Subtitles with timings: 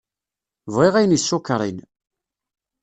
[0.73, 1.77] Bɣiɣ ayen isukṛin.